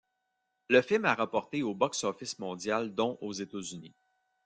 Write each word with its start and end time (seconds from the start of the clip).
Le 0.69 0.81
film 0.81 1.05
a 1.05 1.13
rapporté 1.13 1.61
au 1.61 1.75
box-office 1.75 2.39
mondial 2.39 2.95
dont 2.95 3.19
aux 3.21 3.33
États-Unis. 3.33 3.93